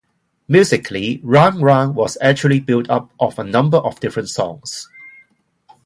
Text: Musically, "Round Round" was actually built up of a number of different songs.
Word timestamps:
Musically, 0.47 1.21
"Round 1.23 1.61
Round" 1.61 1.95
was 1.95 2.17
actually 2.21 2.59
built 2.59 2.89
up 2.89 3.11
of 3.19 3.37
a 3.37 3.43
number 3.43 3.77
of 3.77 3.99
different 3.99 4.29
songs. 4.29 4.89